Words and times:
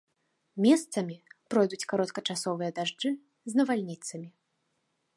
Месцамі 0.65 1.17
пройдуць 1.55 1.81
кароткачасовыя 1.93 2.75
дажджы 2.81 3.09
з 3.53 3.63
навальніцамі. 3.63 4.29